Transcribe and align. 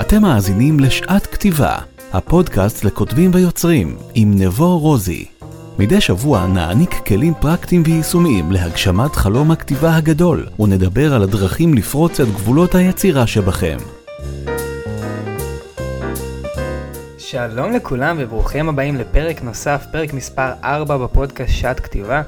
אתם 0.00 0.22
מאזינים 0.22 0.80
לשעת 0.80 1.26
כתיבה, 1.26 1.76
הפודקאסט 2.12 2.84
לכותבים 2.84 3.30
ויוצרים, 3.34 3.96
עם 4.14 4.34
נבו 4.38 4.78
רוזי. 4.78 5.26
מדי 5.78 6.00
שבוע 6.00 6.46
נעניק 6.46 6.94
כלים 7.06 7.34
פרקטיים 7.40 7.82
ויישומיים 7.86 8.52
להגשמת 8.52 9.16
חלום 9.16 9.50
הכתיבה 9.50 9.96
הגדול, 9.96 10.46
ונדבר 10.58 11.14
על 11.14 11.22
הדרכים 11.22 11.74
לפרוץ 11.74 12.20
את 12.20 12.28
גבולות 12.28 12.74
היצירה 12.74 13.26
שבכם. 13.26 13.76
שלום 17.18 17.72
לכולם 17.72 18.16
וברוכים 18.18 18.68
הבאים 18.68 18.96
לפרק 18.96 19.42
נוסף, 19.42 19.84
פרק 19.92 20.12
מספר 20.12 20.52
4 20.64 20.96
בפודקאסט 20.96 21.52
שעת 21.52 21.80
כתיבה. 21.80 22.22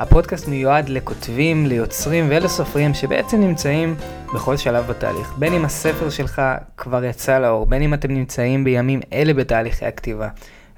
הפודקאסט 0.00 0.48
מיועד 0.48 0.88
לכותבים, 0.88 1.66
ליוצרים 1.66 2.26
ולסופרים 2.30 2.94
שבעצם 2.94 3.40
נמצאים 3.40 3.94
בכל 4.34 4.56
שלב 4.56 4.86
בתהליך. 4.86 5.34
בין 5.38 5.52
אם 5.52 5.64
הספר 5.64 6.10
שלך 6.10 6.42
כבר 6.76 7.04
יצא 7.04 7.38
לאור, 7.38 7.66
בין 7.66 7.82
אם 7.82 7.94
אתם 7.94 8.10
נמצאים 8.10 8.64
בימים 8.64 9.00
אלה 9.12 9.34
בתהליכי 9.34 9.86
הכתיבה, 9.86 10.28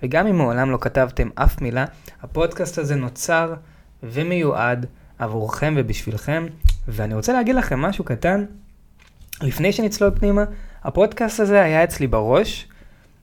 וגם 0.03 0.27
אם 0.27 0.37
מעולם 0.37 0.71
לא 0.71 0.79
כתבתם 0.81 1.29
אף 1.35 1.61
מילה, 1.61 1.85
הפודקאסט 2.23 2.79
הזה 2.79 2.95
נוצר 2.95 3.55
ומיועד 4.03 4.87
עבורכם 5.19 5.75
ובשבילכם. 5.77 6.47
ואני 6.89 7.15
רוצה 7.15 7.33
להגיד 7.33 7.55
לכם 7.55 7.81
משהו 7.81 8.05
קטן. 8.05 8.45
לפני 9.43 9.73
שנצלול 9.73 10.11
פנימה, 10.15 10.45
הפודקאסט 10.85 11.41
הזה 11.41 11.63
היה 11.63 11.85
אצלי 11.85 12.07
בראש, 12.07 12.69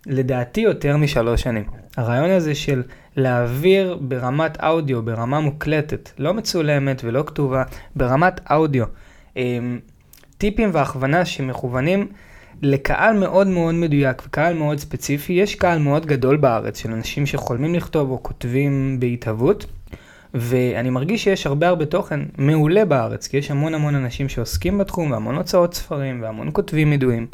לדעתי 0.06 0.62
יותר 0.62 0.98
משלוש 0.98 1.42
שנים. 1.42 1.64
הרעיון 1.98 2.30
הזה 2.30 2.56
של 2.56 2.84
להעביר 3.16 3.98
ברמת 4.02 4.64
אודיו, 4.64 5.04
ברמה 5.04 5.40
מוקלטת, 5.40 6.10
לא 6.20 6.34
מצולמת 6.34 7.02
ולא 7.04 7.24
כתובה, 7.28 7.64
ברמת 7.96 8.52
אודיו, 8.52 8.86
אמ, 9.38 9.80
טיפים 10.38 10.70
והכוונה 10.74 11.26
שמכוונים 11.26 12.08
לקהל 12.62 13.18
מאוד 13.18 13.48
מאוד 13.48 13.76
מדויק 13.76 14.24
וקהל 14.26 14.54
מאוד 14.54 14.78
ספציפי. 14.78 15.34
יש 15.34 15.56
קהל 15.56 15.80
מאוד 15.80 16.06
גדול 16.06 16.38
בארץ 16.38 16.80
של 16.80 16.92
אנשים 16.92 17.26
שחולמים 17.26 17.76
לכתוב 17.76 18.12
או 18.12 18.24
כותבים 18.24 19.00
בהתהוות. 19.00 19.66
ואני 20.34 20.90
מרגיש 20.90 21.24
שיש 21.24 21.48
הרבה 21.48 21.68
הרבה 21.68 21.86
תוכן 21.86 22.20
מעולה 22.38 22.86
בארץ, 22.86 23.28
כי 23.28 23.38
יש 23.38 23.52
המון 23.52 23.74
המון 23.74 23.96
אנשים 23.96 24.30
שעוסקים 24.30 24.78
בתחום, 24.78 25.12
והמון 25.12 25.36
הוצאות 25.36 25.74
ספרים, 25.74 26.22
והמון 26.22 26.50
כותבים 26.54 26.94
ידועים. 26.94 27.28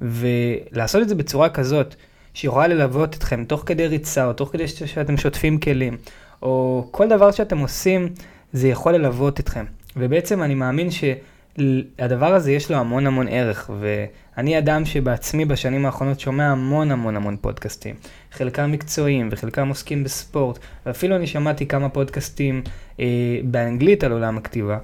ולעשות 0.00 1.02
את 1.02 1.08
זה 1.08 1.14
בצורה 1.14 1.48
כזאת, 1.48 1.94
שיכולה 2.34 2.66
ללוות 2.66 3.14
אתכם 3.14 3.44
תוך 3.44 3.62
כדי 3.66 3.86
ריצה, 3.86 4.24
או 4.24 4.32
תוך 4.32 4.52
כדי 4.52 4.68
שאתם 4.68 5.16
שוטפים 5.16 5.58
כלים, 5.58 5.96
או 6.42 6.84
כל 6.90 7.08
דבר 7.08 7.30
שאתם 7.30 7.58
עושים, 7.58 8.08
זה 8.52 8.68
יכול 8.68 8.92
ללוות 8.92 9.40
אתכם. 9.40 9.64
ובעצם 9.96 10.42
אני 10.42 10.54
מאמין 10.54 10.88
שהדבר 10.90 12.34
הזה 12.34 12.52
יש 12.52 12.70
לו 12.70 12.76
המון 12.76 13.06
המון 13.06 13.26
ערך, 13.28 13.70
ואני 13.80 14.58
אדם 14.58 14.84
שבעצמי 14.84 15.44
בשנים 15.44 15.86
האחרונות 15.86 16.20
שומע 16.20 16.46
המון 16.46 16.90
המון 16.90 17.16
המון 17.16 17.36
פודקאסטים. 17.40 17.94
חלקם 18.32 18.72
מקצועיים, 18.72 19.28
וחלקם 19.32 19.68
עוסקים 19.68 20.04
בספורט, 20.04 20.58
ואפילו 20.86 21.16
אני 21.16 21.26
שמעתי 21.26 21.66
כמה 21.66 21.88
פודקאסטים 21.88 22.62
אה, 23.00 23.06
באנגלית 23.44 24.04
על 24.04 24.12
עולם 24.12 24.38
הכתיבה. 24.38 24.78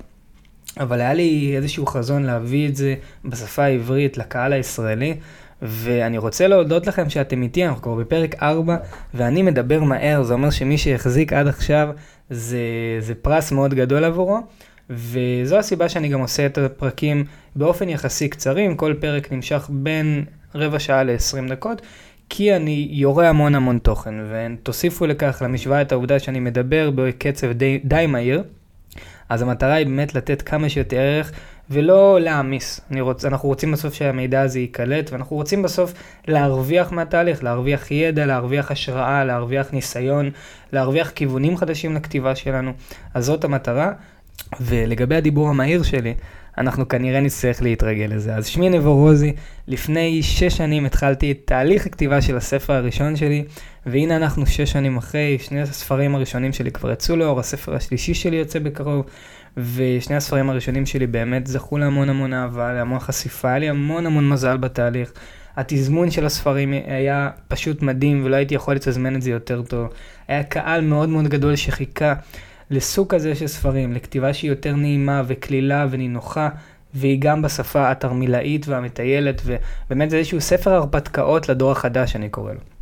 אבל 0.80 1.00
היה 1.00 1.14
לי 1.14 1.52
איזשהו 1.56 1.86
חזון 1.86 2.22
להביא 2.22 2.68
את 2.68 2.76
זה 2.76 2.94
בשפה 3.24 3.64
העברית 3.64 4.18
לקהל 4.18 4.52
הישראלי, 4.52 5.16
ואני 5.62 6.18
רוצה 6.18 6.46
להודות 6.46 6.86
לכם 6.86 7.10
שאתם 7.10 7.42
איתי, 7.42 7.66
אנחנו 7.66 7.82
כבר 7.82 7.94
בפרק 7.94 8.42
4, 8.42 8.76
ואני 9.14 9.42
מדבר 9.42 9.82
מהר, 9.82 10.22
זה 10.22 10.34
אומר 10.34 10.50
שמי 10.50 10.78
שהחזיק 10.78 11.32
עד 11.32 11.46
עכשיו, 11.46 11.88
זה, 12.30 12.58
זה 13.00 13.14
פרס 13.14 13.52
מאוד 13.52 13.74
גדול 13.74 14.04
עבורו. 14.04 14.38
וזו 14.90 15.58
הסיבה 15.58 15.88
שאני 15.88 16.08
גם 16.08 16.20
עושה 16.20 16.46
את 16.46 16.58
הפרקים 16.58 17.24
באופן 17.56 17.88
יחסי 17.88 18.28
קצרים, 18.28 18.76
כל 18.76 18.94
פרק 19.00 19.32
נמשך 19.32 19.70
בין 19.72 20.24
רבע 20.54 20.78
שעה 20.78 21.02
ל-20 21.02 21.50
דקות, 21.50 21.82
כי 22.28 22.56
אני 22.56 22.88
יורה 22.90 23.28
המון 23.28 23.54
המון 23.54 23.78
תוכן, 23.78 24.14
ותוסיפו 24.30 25.06
לכך 25.06 25.42
למשוואה 25.44 25.82
את 25.82 25.92
העובדה 25.92 26.18
שאני 26.18 26.40
מדבר 26.40 26.90
בקצב 26.94 27.52
די, 27.52 27.80
די 27.84 28.06
מהיר, 28.08 28.42
אז 29.28 29.42
המטרה 29.42 29.74
היא 29.74 29.86
באמת 29.86 30.14
לתת 30.14 30.42
כמה 30.42 30.68
שיותר 30.68 30.96
ערך 30.96 31.32
ולא 31.70 32.20
להעמיס. 32.20 32.80
רוצ, 33.00 33.24
אנחנו 33.24 33.48
רוצים 33.48 33.72
בסוף 33.72 33.94
שהמידע 33.94 34.40
הזה 34.40 34.58
ייקלט, 34.58 35.12
ואנחנו 35.12 35.36
רוצים 35.36 35.62
בסוף 35.62 35.92
להרוויח 36.28 36.92
מהתהליך, 36.92 37.44
להרוויח 37.44 37.90
ידע, 37.90 38.26
להרוויח 38.26 38.70
השראה, 38.70 39.24
להרוויח 39.24 39.72
ניסיון, 39.72 40.30
להרוויח 40.72 41.10
כיוונים 41.10 41.56
חדשים 41.56 41.94
לכתיבה 41.94 42.34
שלנו. 42.34 42.72
אז 43.14 43.24
זאת 43.24 43.44
המטרה. 43.44 43.92
ולגבי 44.60 45.16
הדיבור 45.16 45.48
המהיר 45.48 45.82
שלי, 45.82 46.14
אנחנו 46.58 46.88
כנראה 46.88 47.20
נצטרך 47.20 47.62
להתרגל 47.62 48.06
לזה. 48.10 48.34
אז 48.34 48.46
שמי 48.46 48.68
נבו 48.68 48.96
רוזי, 48.96 49.32
לפני 49.68 50.22
שש 50.22 50.56
שנים 50.56 50.86
התחלתי 50.86 51.30
את 51.30 51.38
תהליך 51.44 51.86
הכתיבה 51.86 52.22
של 52.22 52.36
הספר 52.36 52.72
הראשון 52.72 53.16
שלי, 53.16 53.44
והנה 53.86 54.16
אנחנו 54.16 54.46
שש 54.46 54.72
שנים 54.72 54.96
אחרי, 54.96 55.38
שני 55.38 55.60
הספרים 55.62 56.14
הראשונים 56.14 56.52
שלי 56.52 56.70
כבר 56.70 56.90
יצאו 56.92 57.16
לאור, 57.16 57.40
הספר 57.40 57.74
השלישי 57.74 58.14
שלי 58.14 58.36
יוצא 58.36 58.58
בקרוב, 58.58 59.06
ושני 59.56 60.16
הספרים 60.16 60.50
הראשונים 60.50 60.86
שלי 60.86 61.06
באמת 61.06 61.46
זכו 61.46 61.78
להמון 61.78 62.08
המון 62.08 62.32
אהבה, 62.32 62.72
להמון 62.72 62.98
חשיפה, 62.98 63.48
היה 63.48 63.58
לי 63.58 63.68
המון 63.68 64.06
המון 64.06 64.28
מזל 64.28 64.56
בתהליך. 64.56 65.12
התזמון 65.56 66.10
של 66.10 66.26
הספרים 66.26 66.72
היה 66.86 67.30
פשוט 67.48 67.82
מדהים 67.82 68.24
ולא 68.24 68.36
הייתי 68.36 68.54
יכול 68.54 68.74
לתזמן 68.74 69.16
את 69.16 69.22
זה 69.22 69.30
יותר 69.30 69.62
טוב. 69.62 69.88
היה 70.28 70.42
קהל 70.42 70.80
מאוד 70.80 71.08
מאוד 71.08 71.28
גדול 71.28 71.56
שחיכה 71.56 72.14
לסוג 72.74 73.08
כזה 73.14 73.34
של 73.34 73.46
ספרים, 73.46 73.92
לכתיבה 73.92 74.34
שהיא 74.34 74.50
יותר 74.50 74.76
נעימה 74.76 75.22
וקלילה 75.26 75.86
ונינוחה, 75.90 76.48
והיא 76.94 77.20
גם 77.20 77.42
בשפה 77.42 77.90
התרמילאית 77.90 78.68
והמטיילת, 78.68 79.42
ובאמת 79.44 80.10
זה 80.10 80.16
איזשהו 80.16 80.40
ספר 80.40 80.74
הרפתקאות 80.74 81.48
לדור 81.48 81.72
החדש, 81.72 82.16
אני 82.16 82.28
קורא 82.28 82.52
לו. 82.52 82.73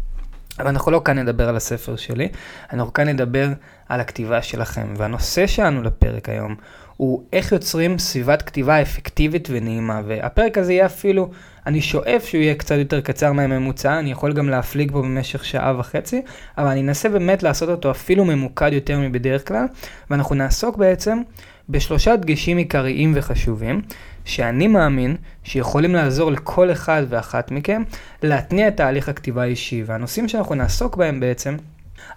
אבל 0.59 0.69
אנחנו 0.69 0.93
לא 0.93 1.03
כאן 1.05 1.19
נדבר 1.19 1.49
על 1.49 1.57
הספר 1.57 1.97
שלי, 1.97 2.29
אנחנו 2.73 2.93
כאן 2.93 3.09
נדבר 3.09 3.49
על 3.89 4.01
הכתיבה 4.01 4.43
שלכם. 4.43 4.95
והנושא 4.97 5.47
שלנו 5.47 5.83
לפרק 5.83 6.29
היום 6.29 6.57
הוא 6.97 7.25
איך 7.33 7.53
יוצרים 7.53 7.99
סביבת 7.99 8.43
כתיבה 8.43 8.83
אפקטיבית 8.83 9.49
ונעימה. 9.51 10.01
והפרק 10.07 10.59
הזה 10.59 10.73
יהיה 10.73 10.87
אפילו, 10.87 11.31
אני 11.67 11.81
שואף 11.81 12.25
שהוא 12.25 12.41
יהיה 12.41 12.55
קצת 12.55 12.75
יותר 12.75 13.01
קצר 13.01 13.33
מהממוצע, 13.33 13.99
אני 13.99 14.13
יכול 14.13 14.33
גם 14.33 14.49
להפליג 14.49 14.91
בו 14.91 15.03
במשך 15.03 15.45
שעה 15.45 15.75
וחצי, 15.79 16.23
אבל 16.59 16.67
אני 16.67 16.81
אנסה 16.81 17.09
באמת 17.09 17.43
לעשות 17.43 17.69
אותו 17.69 17.91
אפילו 17.91 18.25
ממוקד 18.25 18.73
יותר 18.73 18.99
מבדרך 18.99 19.49
כלל, 19.49 19.65
ואנחנו 20.11 20.35
נעסוק 20.35 20.77
בעצם 20.77 21.23
בשלושה 21.69 22.17
דגשים 22.17 22.57
עיקריים 22.57 23.13
וחשובים, 23.17 23.83
שאני 24.25 24.69
מאמין 24.69 25.17
שיכולים 25.45 25.95
לעזור 25.95 26.33
לכל 26.33 26.73
אחד 26.73 27.03
ואחת 27.09 27.51
מכם 27.51 27.83
להתניע 28.23 28.69
את 28.69 28.77
תהליך 28.77 29.09
הכתיבה 29.09 29.43
האישי. 29.43 29.83
והנושאים 29.87 30.29
שאנחנו 30.29 30.55
נעסוק 30.55 30.97
בהם 30.97 31.21
בעצם, 31.21 31.57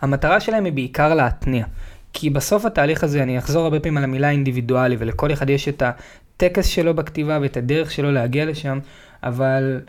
המטרה 0.01 0.39
שלהם 0.39 0.65
היא 0.65 0.73
בעיקר 0.73 1.13
להתניע. 1.13 1.65
כי 2.13 2.29
בסוף 2.29 2.65
התהליך 2.65 3.03
הזה, 3.03 3.23
אני 3.23 3.37
אחזור 3.37 3.63
הרבה 3.63 3.79
פעמים 3.79 3.97
על 3.97 4.03
המילה 4.03 4.29
אינדיבידואלי, 4.29 4.95
ולכל 4.99 5.33
אחד 5.33 5.49
יש 5.49 5.67
את 5.67 5.83
הטקס 5.85 6.65
שלו 6.65 6.93
בכתיבה 6.93 7.39
ואת 7.41 7.57
הדרך 7.57 7.91
שלו 7.91 8.11
להגיע 8.11 8.45
לשם, 8.45 8.79
אבל 9.23 9.79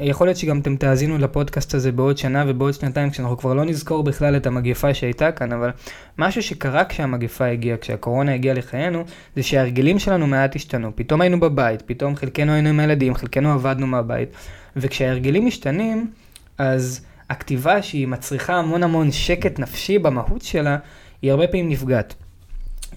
יכול 0.00 0.26
להיות 0.26 0.36
שגם 0.36 0.60
אתם 0.60 0.76
תאזינו 0.76 1.18
לפודקאסט 1.18 1.74
הזה 1.74 1.92
בעוד 1.92 2.18
שנה 2.18 2.44
ובעוד 2.46 2.74
שנתיים, 2.74 3.10
כשאנחנו 3.10 3.36
כבר 3.38 3.54
לא 3.54 3.64
נזכור 3.64 4.02
בכלל 4.02 4.36
את 4.36 4.46
המגפה 4.46 4.94
שהייתה 4.94 5.32
כאן, 5.32 5.52
אבל 5.52 5.70
משהו 6.18 6.42
שקרה 6.42 6.84
כשהמגפה 6.84 7.46
הגיעה, 7.46 7.76
כשהקורונה 7.76 8.34
הגיעה 8.34 8.54
לחיינו, 8.54 9.04
זה 9.36 9.42
שההרגלים 9.42 9.98
שלנו 9.98 10.26
מעט 10.26 10.56
השתנו. 10.56 10.90
פתאום 10.94 11.20
היינו 11.20 11.40
בבית, 11.40 11.82
פתאום 11.82 12.16
חלקנו 12.16 12.52
היינו 12.52 12.68
עם 12.68 12.80
הילדים, 12.80 13.14
חלקנו 13.14 13.52
עבדנו 13.52 13.86
מהבית, 13.86 14.28
וכשההרגלים 14.76 15.46
משתנים, 15.46 16.10
אז 16.58 17.00
הכתיבה 17.30 17.82
שהיא 17.82 18.08
מצריכה 18.08 18.54
המון 18.54 18.82
המון 18.82 19.12
שקט 19.12 19.58
נפשי 19.58 19.98
במהות 19.98 20.42
שלה, 20.42 20.78
היא 21.22 21.30
הרבה 21.30 21.46
פעמים 21.46 21.68
נפגעת. 21.68 22.14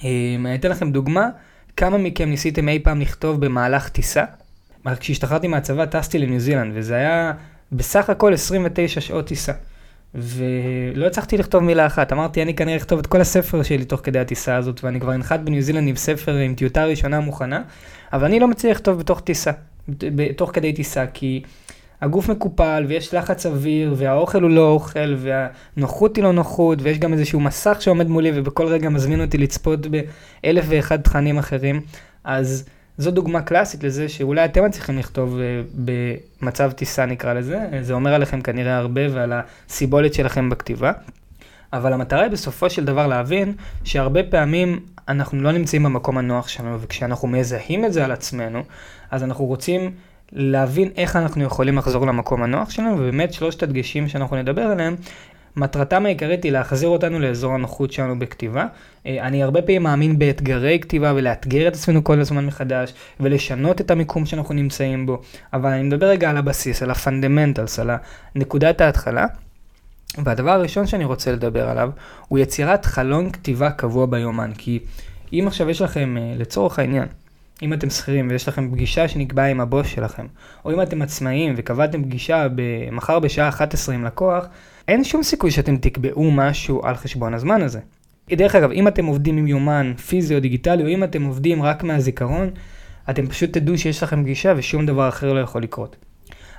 אמ, 0.03 0.45
אני 0.45 0.55
אתן 0.55 0.69
לכם 0.69 0.91
דוגמה, 0.91 1.29
כמה 1.77 1.97
מכם 1.97 2.29
ניסיתם 2.29 2.69
אי 2.69 2.79
פעם 2.79 3.01
לכתוב 3.01 3.45
במהלך 3.45 3.89
טיסה? 3.89 4.23
כשהשתחררתי 4.95 5.47
מהצבא 5.47 5.85
טסתי 5.85 6.19
לניו 6.19 6.39
זילנד, 6.39 6.71
וזה 6.75 6.95
היה 6.95 7.33
בסך 7.71 8.09
הכל 8.09 8.33
29 8.33 9.01
שעות 9.01 9.27
טיסה. 9.27 9.53
ולא 10.15 11.07
הצלחתי 11.07 11.37
לכתוב 11.37 11.63
מילה 11.63 11.85
אחת, 11.85 12.13
אמרתי 12.13 12.41
אני 12.41 12.55
כנראה 12.55 12.77
אכתוב 12.77 12.99
את 12.99 13.07
כל 13.07 13.21
הספר 13.21 13.63
שלי 13.63 13.85
תוך 13.85 14.01
כדי 14.03 14.19
הטיסה 14.19 14.55
הזאת, 14.55 14.83
ואני 14.83 14.99
כבר 14.99 15.15
אנחת 15.15 15.39
בניו 15.39 15.61
זילנד 15.61 15.87
עם 15.87 15.95
ספר 15.95 16.35
עם 16.35 16.55
טיוטה 16.55 16.85
ראשונה 16.85 17.19
מוכנה, 17.19 17.61
אבל 18.13 18.25
אני 18.25 18.39
לא 18.39 18.47
מצליח 18.47 18.77
לכתוב 18.77 18.99
בתוך 18.99 19.21
טיסה, 19.21 19.51
תוך 20.35 20.51
כדי 20.53 20.73
טיסה, 20.73 21.05
כי 21.13 21.41
הגוף 22.01 22.29
מקופל 22.29 22.85
ויש 22.87 23.13
לחץ 23.13 23.45
אוויר 23.45 23.93
והאוכל 23.97 24.41
הוא 24.41 24.49
לא 24.49 24.69
אוכל 24.69 25.15
והנוחות 25.17 26.15
היא 26.15 26.23
לא 26.23 26.33
נוחות 26.33 26.79
ויש 26.81 26.99
גם 26.99 27.13
איזשהו 27.13 27.39
מסך 27.39 27.77
שעומד 27.79 28.07
מולי 28.07 28.31
ובכל 28.35 28.67
רגע 28.67 28.89
מזמין 28.89 29.21
אותי 29.21 29.37
לצפות 29.37 29.87
באלף 29.87 30.65
ואחד 30.67 31.01
תכנים 31.01 31.37
אחרים, 31.37 31.81
אז 32.23 32.65
זו 32.97 33.11
דוגמה 33.11 33.41
קלאסית 33.41 33.83
לזה 33.83 34.09
שאולי 34.09 34.45
אתם 34.45 34.65
מצליחים 34.65 34.97
לכתוב 34.97 35.37
uh, 35.37 35.77
במצב 36.41 36.71
טיסה 36.71 37.05
נקרא 37.05 37.33
לזה, 37.33 37.67
זה 37.81 37.93
אומר 37.93 38.13
עליכם 38.13 38.41
כנראה 38.41 38.77
הרבה 38.77 39.01
ועל 39.13 39.33
הסיבולת 39.33 40.13
שלכם 40.13 40.49
בכתיבה. 40.49 40.91
אבל 41.73 41.93
המטרה 41.93 42.21
היא 42.21 42.31
בסופו 42.31 42.69
של 42.69 42.85
דבר 42.85 43.07
להבין 43.07 43.53
שהרבה 43.83 44.23
פעמים 44.23 44.79
אנחנו 45.07 45.41
לא 45.41 45.51
נמצאים 45.51 45.83
במקום 45.83 46.17
הנוח 46.17 46.47
שלנו, 46.47 46.81
וכשאנחנו 46.81 47.27
מזהים 47.27 47.85
את 47.85 47.93
זה 47.93 48.05
על 48.05 48.11
עצמנו, 48.11 48.63
אז 49.11 49.23
אנחנו 49.23 49.45
רוצים 49.45 49.91
להבין 50.31 50.89
איך 50.97 51.15
אנחנו 51.15 51.43
יכולים 51.43 51.77
לחזור 51.77 52.07
למקום 52.07 52.43
הנוח 52.43 52.69
שלנו, 52.69 52.93
ובאמת 52.93 53.33
שלושת 53.33 53.63
הדגשים 53.63 54.07
שאנחנו 54.07 54.35
נדבר 54.37 54.61
עליהם, 54.61 54.95
מטרתם 55.57 56.05
העיקרית 56.05 56.43
היא 56.43 56.51
להחזיר 56.51 56.89
אותנו 56.89 57.19
לאזור 57.19 57.53
הנוחות 57.53 57.91
שלנו 57.91 58.19
בכתיבה. 58.19 58.65
אה, 59.05 59.27
אני 59.27 59.43
הרבה 59.43 59.61
פעמים 59.61 59.83
מאמין 59.83 60.19
באתגרי 60.19 60.79
כתיבה 60.81 61.13
ולאתגר 61.15 61.67
את 61.67 61.73
עצמנו 61.73 62.03
כל 62.03 62.19
הזמן 62.19 62.45
מחדש, 62.45 62.93
ולשנות 63.19 63.81
את 63.81 63.91
המיקום 63.91 64.25
שאנחנו 64.25 64.53
נמצאים 64.53 65.05
בו, 65.05 65.21
אבל 65.53 65.69
אני 65.69 65.83
מדבר 65.83 66.05
רגע 66.05 66.29
על 66.29 66.37
הבסיס, 66.37 66.83
על 66.83 66.91
ה 66.91 66.98
fundamentals, 66.98 67.79
על 67.79 67.89
נקודת 68.35 68.81
ההתחלה. 68.81 69.25
והדבר 70.23 70.51
הראשון 70.51 70.87
שאני 70.87 71.05
רוצה 71.05 71.31
לדבר 71.31 71.69
עליו, 71.69 71.89
הוא 72.27 72.39
יצירת 72.39 72.85
חלון 72.85 73.31
כתיבה 73.31 73.71
קבוע 73.71 74.05
ביומן, 74.05 74.51
כי 74.57 74.79
אם 75.33 75.43
עכשיו 75.47 75.69
יש 75.69 75.81
לכם, 75.81 76.17
אה, 76.17 76.33
לצורך 76.37 76.79
העניין, 76.79 77.07
אם 77.61 77.73
אתם 77.73 77.89
שכירים 77.89 78.29
ויש 78.29 78.47
לכם 78.47 78.71
פגישה 78.71 79.07
שנקבעה 79.07 79.47
עם 79.49 79.61
הבוס 79.61 79.87
שלכם, 79.87 80.25
או 80.65 80.71
אם 80.73 80.81
אתם 80.81 81.01
עצמאים 81.01 81.53
וקבעתם 81.57 82.03
פגישה 82.03 82.47
מחר 82.91 83.19
בשעה 83.19 83.49
11 83.49 83.95
עם 83.95 84.05
לקוח, 84.05 84.45
אין 84.87 85.03
שום 85.03 85.23
סיכוי 85.23 85.51
שאתם 85.51 85.77
תקבעו 85.77 86.31
משהו 86.31 86.81
על 86.83 86.95
חשבון 86.95 87.33
הזמן 87.33 87.61
הזה. 87.61 87.79
דרך 88.29 88.55
אגב, 88.55 88.71
אם 88.71 88.87
אתם 88.87 89.05
עובדים 89.05 89.37
עם 89.37 89.47
יומן 89.47 89.93
פיזי 90.07 90.35
או 90.35 90.39
דיגיטלי, 90.39 90.83
או 90.83 90.87
אם 90.87 91.03
אתם 91.03 91.23
עובדים 91.23 91.63
רק 91.63 91.83
מהזיכרון, 91.83 92.49
אתם 93.09 93.27
פשוט 93.27 93.53
תדעו 93.53 93.77
שיש 93.77 94.03
לכם 94.03 94.23
פגישה 94.23 94.53
ושום 94.57 94.85
דבר 94.85 95.09
אחר 95.09 95.33
לא 95.33 95.39
יכול 95.39 95.63
לקרות. 95.63 95.95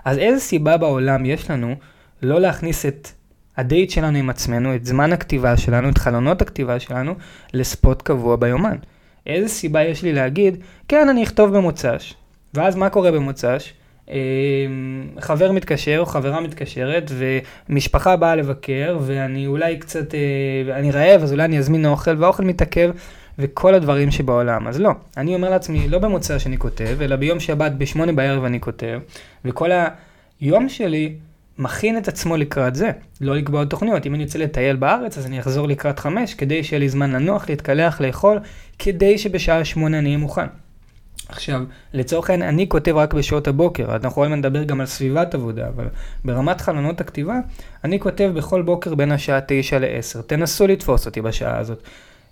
אז 0.04 0.19
איזה 0.19 0.40
סיבה 0.40 0.76
בעולם 0.76 1.26
יש 1.26 1.50
לנו 1.50 1.75
לא 2.22 2.40
להכניס 2.40 2.86
את 2.86 3.08
הדייט 3.56 3.90
שלנו 3.90 4.19
עם 4.19 4.30
עצמנו, 4.30 4.75
את 4.75 4.86
זמן 4.86 5.12
הכתיבה 5.12 5.56
שלנו, 5.56 5.88
את 5.88 5.98
חלונות 5.98 6.42
הכתיבה 6.42 6.80
שלנו, 6.80 7.14
לספוט 7.54 8.02
קבוע 8.02 8.36
ביומן? 8.36 8.76
איזה 9.26 9.48
סיבה 9.48 9.84
יש 9.84 10.02
לי 10.02 10.12
להגיד, 10.12 10.56
כן, 10.88 11.08
אני 11.08 11.25
אכתוב 11.25 11.56
במוצ"ש. 11.56 12.14
ואז 12.54 12.76
מה 12.76 12.88
קורה 12.88 13.12
במוצ"ש? 13.12 13.72
אמ, 14.10 15.08
חבר 15.20 15.52
מתקשר 15.52 15.99
או 15.99 16.06
חברה 16.06 16.40
מתקשרת 16.40 17.10
ומשפחה 17.69 18.16
באה 18.16 18.37
לבקר 18.37 18.99
ואני 19.00 19.46
אולי 19.46 19.76
קצת, 19.76 20.14
אה, 20.14 20.78
אני 20.78 20.90
רעב 20.90 21.22
אז 21.22 21.32
אולי 21.32 21.44
אני 21.44 21.58
אזמין 21.58 21.87
אוכל 21.87 22.16
והאוכל 22.19 22.44
מתעכב 22.44 22.90
וכל 23.38 23.75
הדברים 23.75 24.10
שבעולם. 24.10 24.69
אז 24.69 24.81
לא, 24.81 24.90
אני 25.16 25.34
אומר 25.34 25.50
לעצמי, 25.50 25.88
לא 25.88 25.99
במוצא 25.99 26.38
שאני 26.38 26.58
כותב, 26.58 26.99
אלא 27.00 27.16
ביום 27.16 27.40
שבת 27.40 27.72
בשמונה 27.72 28.12
בערב 28.12 28.44
אני 28.44 28.60
כותב, 28.60 29.00
וכל 29.44 29.70
היום 30.40 30.69
שלי 30.69 31.14
מכין 31.58 31.99
את 31.99 32.08
עצמו 32.08 32.37
לקראת 32.37 32.75
זה, 32.75 32.90
לא 33.20 33.37
לקבוע 33.37 33.64
תוכניות. 33.64 34.06
אם 34.06 34.14
אני 34.14 34.22
יוצא 34.22 34.38
לטייל 34.38 34.76
בארץ, 34.76 35.19
אז 35.19 35.26
אני 35.26 35.40
אחזור 35.40 35.69
לקראת 35.69 35.99
חמש, 35.99 36.34
כדי 36.34 36.64
שיהיה 36.64 36.81
לי 36.81 36.88
זמן 36.88 37.11
לנוח, 37.11 37.49
להתקלח, 37.49 38.00
לאכול, 38.00 38.38
כדי 38.78 39.19
שבשעה 39.19 39.64
שמונה 39.64 39.99
אני 39.99 40.08
אהיה 40.08 40.19
מוכן. 40.19 40.46
עכשיו, 41.28 41.62
לצורך 41.92 42.30
העניין, 42.30 42.48
אני 42.48 42.69
כותב 42.69 42.96
רק 42.96 43.14
בשעות 43.14 43.48
הבוקר, 43.48 43.84
אנחנו 43.94 44.08
יכולים 44.08 44.32
לדבר 44.32 44.62
גם 44.62 44.80
על 44.80 44.86
סביבת 44.86 45.34
עבודה, 45.34 45.69
אבל 45.69 45.88
ברמת 46.25 46.60
חלונות 46.60 47.00
הכתיבה, 47.00 47.38
אני 47.84 48.00
כותב 48.00 48.30
בכל 48.34 48.62
בוקר 48.62 48.94
בין 48.94 49.12
השעה 49.12 49.40
9 49.46 49.78
ל-10. 49.78 50.22
תנסו 50.22 50.66
לתפוס 50.66 51.06
אותי 51.06 51.20
בשעה 51.20 51.58
הזאת. 51.58 51.82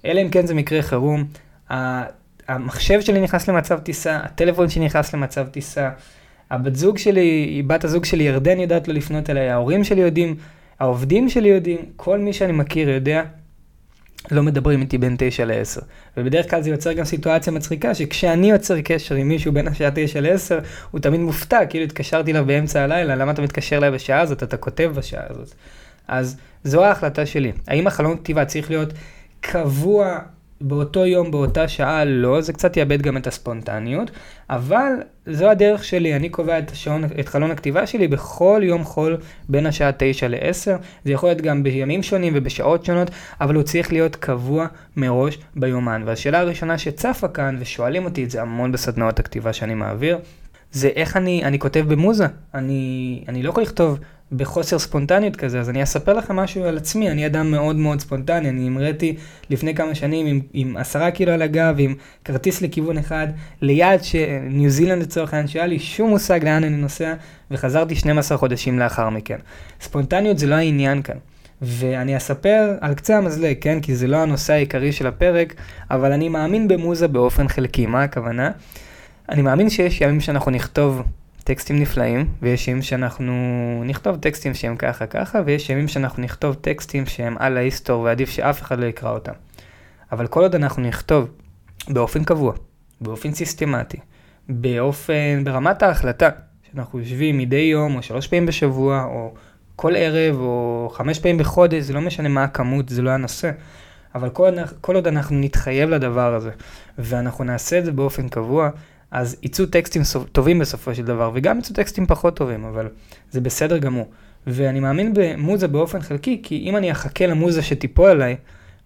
אלא 0.05 0.23
אם 0.23 0.29
כן 0.29 0.47
זה 0.47 0.55
מקרה 0.55 0.83
חירום, 0.83 1.25
המחשב 2.49 3.01
שלי 3.01 3.21
נכנס 3.21 3.49
למצב 3.49 3.79
טיסה, 3.79 4.17
הטלפון 4.17 4.69
שלי 4.69 4.85
נכנס 4.85 5.15
למצב 5.15 5.47
טיסה, 5.47 5.91
הבת 6.51 6.77
זוג 6.77 6.99
שלי, 6.99 7.63
בת 7.67 7.85
הזוג 7.85 8.05
שלי 8.05 8.25
ירדן 8.25 8.61
יודעת 8.61 8.89
לא 8.89 8.95
לפנות 8.95 9.31
אליי, 9.31 9.51
ההורים 9.51 9.85
שלי 9.85 10.01
יודעים, 10.01 10.37
העובדים 10.81 11.29
שלי 11.29 11.49
יודעים, 11.49 11.79
כל 11.97 12.19
מי 12.19 12.33
שאני 12.33 12.53
מכיר 12.53 12.91
יודע 12.91 13.23
לא 14.31 14.43
מדברים 14.43 14.81
איתי 14.81 14.99
בין 14.99 15.17
9 15.19 15.45
ל-10. 15.45 15.81
ובדרך 16.17 16.51
כלל 16.51 16.63
זה 16.63 16.71
יוצר 16.71 16.93
גם 16.93 17.05
סיטואציה 17.05 17.53
מצחיקה, 17.53 17.95
שכשאני 17.95 18.51
יוצר 18.51 18.81
קשר 18.81 19.15
עם 19.15 19.29
מישהו 19.29 19.53
בין 19.53 19.69
השעה 19.69 19.91
9 19.95 20.21
ל-10, 20.21 20.65
הוא 20.91 21.01
תמיד 21.01 21.21
מופתע, 21.21 21.67
כאילו 21.67 21.85
התקשרתי 21.85 22.31
אליו 22.31 22.47
באמצע 22.47 22.83
הלילה, 22.83 23.15
למה 23.15 23.33
אתה 23.33 23.43
מתקשר 23.43 23.77
אליי 23.77 23.91
בשעה 23.91 24.21
הזאת, 24.21 24.43
אתה 24.43 24.57
כותב 24.57 24.93
בשעה 24.95 25.23
הזאת. 25.31 25.55
אז 26.09 26.37
זו 26.65 26.85
ההחלטה 26.85 27.27
שלי. 27.27 27.53
האם 27.69 27.87
החלון 27.87 28.17
כתיבה 28.17 28.45
צריך 28.45 28.71
להיות 28.71 28.93
קבוע 29.41 30.19
באותו 30.61 31.07
יום, 31.07 31.31
באותה 31.31 31.69
שעה, 31.69 32.05
לא, 32.05 32.41
זה 32.41 32.53
קצת 32.53 32.77
יאבד 32.77 33.03
גם 33.03 33.17
את 33.17 33.27
הספונטניות, 33.27 34.11
אבל 34.51 34.93
זו 35.27 35.51
הדרך 35.51 35.85
שלי, 35.85 36.17
אני 36.17 36.29
קובע 36.29 36.59
את, 36.59 36.71
השעון, 36.71 37.05
את 37.21 37.29
חלון 37.29 37.51
הכתיבה 37.51 37.87
שלי 37.87 38.09
בכל 38.09 38.61
יום 38.65 38.85
חול 38.85 39.17
בין 39.49 39.67
השעה 39.67 39.91
9 39.99 40.29
ל-10, 40.29 40.83
זה 41.05 41.13
יכול 41.13 41.29
להיות 41.29 41.41
גם 41.41 41.63
בימים 41.63 42.03
שונים 42.03 42.33
ובשעות 42.37 42.85
שונות, 42.85 43.11
אבל 43.41 43.55
הוא 43.55 43.63
צריך 43.63 43.93
להיות 43.93 44.17
קבוע 44.17 44.67
מראש 44.97 45.39
ביומן. 45.57 46.03
והשאלה 46.07 46.41
הראשונה 46.41 46.79
שצפה 46.79 47.29
כאן, 47.29 47.57
ושואלים 47.61 48.05
אותי 48.05 48.25
את 48.25 48.31
זה 48.31 48.43
המון 48.43 48.73
בסדנאות 48.73 49.19
הכתיבה 49.19 49.53
שאני 49.53 49.75
מעביר, 49.75 50.19
זה 50.73 50.89
איך 50.89 51.17
אני, 51.17 51.45
אני 51.45 51.59
כותב 51.59 51.85
במוזה. 51.89 52.27
אני, 52.55 53.25
אני 53.29 53.43
לא 53.43 53.51
יכול 53.51 53.63
לכתוב 53.63 53.99
בחוסר 54.33 54.79
ספונטניות 54.79 55.37
כזה, 55.37 55.61
אז 55.61 55.71
אני 55.71 55.83
אספר 55.83 56.13
לכם 56.13 56.37
משהו 56.37 56.65
על 56.65 56.77
עצמי, 56.77 57.11
אני 57.11 57.27
אדם 57.27 57.51
מאוד 57.51 57.77
מאוד 57.77 58.01
ספונטני, 58.01 58.49
אני 58.49 58.67
המראתי 58.67 59.17
לפני 59.51 59.75
כמה 59.75 59.95
שנים 59.95 60.27
עם, 60.27 60.41
עם 60.53 60.77
עשרה 60.77 61.11
קילו 61.11 61.33
על 61.33 61.43
הגב, 61.43 61.75
עם 61.79 61.95
כרטיס 62.25 62.63
לכיוון 62.63 62.99
אחד, 62.99 63.27
ליעד 63.63 64.05
שניו 64.05 64.71
זילנד 64.71 65.03
לצורך 65.03 65.35
העניין, 65.35 65.49
שהיה 65.49 65.67
לי 65.67 65.79
שום 65.79 66.11
מושג 66.11 66.45
לאן 66.45 66.65
אני 66.65 66.77
נוסע, 66.77 67.15
וחזרתי 67.51 67.95
12 67.95 68.39
חודשים 68.39 68.79
לאחר 68.79 69.11
מכן. 69.11 69.39
ספונטניות 69.81 70.39
זה 70.39 70.47
לא 70.47 70.55
העניין 70.55 71.03
כאן. 71.03 71.17
ואני 71.63 72.17
אספר 72.17 72.75
על 72.81 72.95
קצה 72.95 73.19
המזלג, 73.19 73.57
כן? 73.61 73.81
כי 73.81 73.97
זה 73.97 74.07
לא 74.07 74.17
הנושא 74.17 74.53
העיקרי 74.53 74.93
של 74.93 75.07
הפרק, 75.07 75.55
אבל 75.91 76.13
אני 76.13 76.29
מאמין 76.29 76.69
במוזה 76.69 77.09
באופן 77.09 77.49
חלקי. 77.49 77.87
מה 77.87 78.03
הכוונה? 78.03 78.51
אני 79.29 79.43
מאמין 79.43 79.71
שיש 79.71 80.01
ימים 80.01 80.21
שאנחנו 80.21 80.51
נכתוב 80.51 81.03
טקסטים 81.47 81.81
נפלאים, 81.81 82.29
ויש 82.43 82.69
ימים 82.69 82.83
שאנחנו 82.83 83.33
נכתוב 83.85 84.17
טקסטים 84.17 84.55
שהם 84.55 84.77
ככה 84.77 85.07
ככה, 85.07 85.41
ויש 85.47 85.71
ימים 85.71 85.89
שאנחנו 85.89 86.23
נכתוב 86.23 86.55
טקסטים 86.55 87.07
שהם 87.07 87.37
על 87.39 87.57
ההיסטור 87.57 88.03
ועדיף 88.03 88.31
שאף 88.31 88.63
אחד 88.63 88.79
לא 88.79 88.87
יקרא 88.87 89.11
אותם. 89.11 89.33
אבל 90.13 90.27
כל 90.27 90.41
עוד 90.43 90.55
אנחנו 90.55 90.83
נכתוב 90.83 91.29
באופן 91.89 92.25
קבוע, 92.25 92.53
באופן 93.01 93.33
סיסטמטי, 93.35 93.99
באופן, 94.49 95.45
ברמת 95.45 95.83
ההחלטה, 95.83 96.29
שאנחנו 96.71 96.99
יושבים 96.99 97.39
מדי 97.39 97.57
יום 97.57 97.97
או 97.97 98.03
שלוש 98.03 98.27
פעמים 98.27 98.47
בשבוע, 98.47 99.05
או 99.05 99.35
כל 99.77 99.97
ערב, 99.97 100.37
או 100.41 100.91
חמש 100.93 101.19
פעמים 101.19 101.39
בחודש, 101.39 101.83
זה 101.83 101.93
לא 101.93 102.01
משנה 102.01 102.29
מה 102.29 102.45
הכמות, 102.45 102.89
זה 102.89 103.03
לא 103.03 103.11
הנושא. 103.11 103.51
אבל 104.15 104.31
כל, 104.31 104.51
כל 104.81 104.95
עוד 104.95 105.07
אנחנו 105.07 105.37
נתחייב 105.41 105.91
לדבר 105.91 106.35
הזה, 106.35 106.51
ואנחנו 106.99 107.45
נעשה 107.45 107.79
את 107.79 107.85
זה 107.85 107.93
באופן 107.93 108.29
קבוע, 108.29 108.71
אז 109.17 109.37
יצאו 109.43 109.67
טקסטים 109.67 110.03
טובים 110.33 110.59
בסופו 110.59 110.95
של 110.95 111.05
דבר, 111.05 111.31
וגם 111.35 111.59
יצאו 111.59 111.75
טקסטים 111.75 112.07
פחות 112.07 112.37
טובים, 112.37 112.65
אבל 112.65 112.89
זה 113.31 113.41
בסדר 113.41 113.79
גמור. 113.79 114.11
ואני 114.47 114.81
מאמין 114.81 115.13
במוזה 115.15 115.69
באופן 115.69 116.01
חלקי, 116.01 116.41
כי 116.43 116.59
אם 116.59 116.77
אני 116.77 116.93
אחכה 116.93 117.27
למוזה 117.27 117.63
שתיפול 117.63 118.11
עליי, 118.11 118.37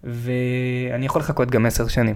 ואני 0.03 1.05
יכול 1.05 1.21
לחכות 1.21 1.51
גם 1.51 1.65
עשר 1.65 1.87
שנים. 1.87 2.15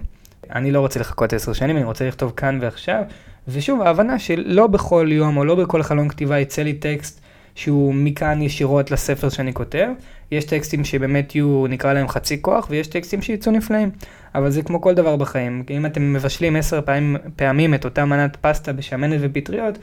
אני 0.51 0.71
לא 0.71 0.79
רוצה 0.79 0.99
לחכות 0.99 1.33
עשר 1.33 1.53
שנים, 1.53 1.77
אני 1.77 1.85
רוצה 1.85 2.07
לכתוב 2.07 2.33
כאן 2.35 2.59
ועכשיו. 2.61 3.03
ושוב, 3.47 3.81
ההבנה 3.81 4.19
שלא 4.19 4.67
בכל 4.67 5.07
יום 5.11 5.37
או 5.37 5.45
לא 5.45 5.55
בכל 5.55 5.83
חלון 5.83 6.09
כתיבה 6.09 6.39
יצא 6.39 6.61
לי 6.61 6.73
טקסט 6.73 7.21
שהוא 7.55 7.93
מכאן 7.93 8.41
ישירות 8.41 8.91
לספר 8.91 9.29
שאני 9.29 9.53
כותב. 9.53 9.87
יש 10.31 10.45
טקסטים 10.45 10.83
שבאמת 10.83 11.35
יהיו, 11.35 11.65
נקרא 11.69 11.93
להם 11.93 12.07
חצי 12.07 12.41
כוח, 12.41 12.67
ויש 12.69 12.87
טקסטים 12.87 13.21
שיצאו 13.21 13.51
נפלאים. 13.51 13.89
אבל 14.35 14.49
זה 14.49 14.61
כמו 14.61 14.81
כל 14.81 14.93
דבר 14.93 15.15
בחיים. 15.15 15.63
אם 15.69 15.85
אתם 15.85 16.13
מבשלים 16.13 16.55
עשר 16.55 16.81
פעמים, 16.81 17.17
פעמים 17.35 17.73
את 17.73 17.85
אותה 17.85 18.05
מנת 18.05 18.37
פסטה 18.41 18.73
בשמנת 18.73 19.19
ופטריות, 19.23 19.77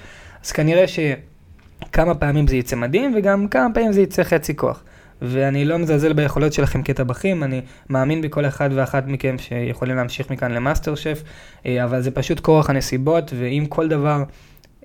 אז 0.45 0.52
כנראה 0.52 0.85
שכמה 0.88 2.14
פעמים 2.14 2.47
זה 2.47 2.57
יצא 2.57 2.76
מדהים, 2.76 3.14
וגם 3.17 3.49
כמה 3.49 3.75
פעמים 3.75 3.93
זה 3.93 4.00
יצא 4.00 4.23
חצי 4.23 4.57
כוח. 4.57 4.85
ואני 5.23 5.64
לא 5.64 5.79
מזלזל 5.79 6.12
ביכולות 6.12 6.52
שלכם 6.52 6.83
כטבחים, 6.83 7.43
אני 7.43 7.61
מאמין 7.91 8.21
בכל 8.21 8.47
אחד 8.47 8.71
ואחת 8.75 9.05
מכם 9.07 9.38
שיכולים 9.38 9.97
להמשיך 9.97 10.31
מכאן 10.31 10.52
למאסטר 10.52 10.95
שף, 10.95 11.23
אה, 11.67 11.85
אבל 11.85 12.00
זה 12.00 12.11
פשוט 12.11 12.41
כורח 12.41 12.71
הנסיבות, 12.71 13.33
ואם 13.38 13.67
כל 13.69 13.88
דבר 13.88 14.25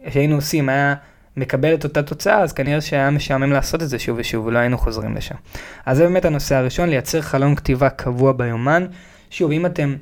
שהיינו 0.10 0.36
עושים 0.36 0.70
היה 0.70 0.96
מקבל 1.38 1.74
את 1.74 1.84
אותה 1.84 2.04
תוצאה, 2.04 2.42
אז 2.42 2.54
כנראה 2.54 2.82
שהיה 2.82 3.12
משעמם 3.12 3.52
לעשות 3.52 3.84
את 3.84 3.90
זה 3.90 4.00
שוב 4.00 4.18
ושוב, 4.20 4.46
ולא 4.46 4.60
היינו 4.60 4.78
חוזרים 4.78 5.16
לשם. 5.16 5.36
אז 5.86 5.98
זה 5.98 6.04
באמת 6.04 6.26
הנושא 6.26 6.56
הראשון, 6.56 6.90
לייצר 6.90 7.22
חלון 7.22 7.56
כתיבה 7.56 7.90
קבוע 7.90 8.32
ביומן. 8.32 8.86
שוב, 9.30 9.52
אם 9.52 9.66
אתם 9.66 9.96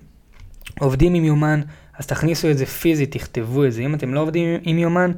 עובדים 0.80 1.14
עם 1.14 1.24
יומן, 1.24 1.62
אז 1.98 2.08
תכניסו 2.08 2.50
את 2.52 2.58
זה 2.58 2.66
פיזית, 2.66 3.12
תכתבו 3.12 3.66
את 3.66 3.74
זה. 3.74 3.82
אם 3.82 3.96
אתם 3.96 4.14
לא 4.14 4.20
עובדים 4.20 4.60
עם 4.64 4.78
יומן, 4.78 5.12